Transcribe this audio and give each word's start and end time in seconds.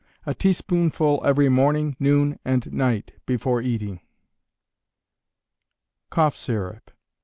A 0.25 0.33
teaspoonful 0.33 1.21
every 1.23 1.47
morning, 1.47 1.95
noon 1.99 2.39
and 2.43 2.73
night, 2.73 3.13
before 3.27 3.61
eating. 3.61 3.99
_Cough 6.11 6.35
Syrup. 6.35 6.89